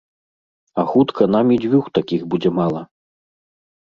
[0.83, 2.81] А хутка нам і дзвюх такіх будзе мала.